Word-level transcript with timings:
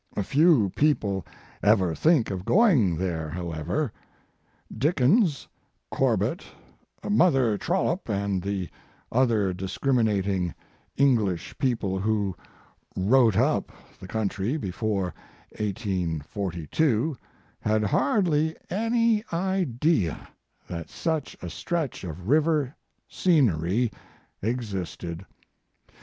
Few 0.23 0.71
people 0.71 1.23
ever 1.61 1.93
think 1.93 2.31
of 2.31 2.43
going 2.43 2.97
there, 2.97 3.29
however. 3.29 3.91
Dickens, 4.75 5.47
Corbett, 5.91 6.43
Mother 7.07 7.55
Trollope 7.55 8.09
and 8.09 8.41
the 8.41 8.67
other 9.11 9.53
discriminating 9.53 10.55
Knglish 10.97 11.55
people 11.59 11.99
who 11.99 12.35
wrote 12.95 13.37
up 13.37 13.71
the 13.99 14.07
country 14.07 14.57
before 14.57 15.13
1842 15.59 17.15
had 17.59 17.83
hardly 17.83 18.55
any 18.71 19.23
idea 19.31 20.29
that 20.67 20.89
such 20.89 21.37
a 21.43 21.49
stretch 21.51 22.03
of 22.03 22.27
river 22.27 22.75
scenery 23.07 23.91
ex 24.41 24.73
isted. 24.73 25.23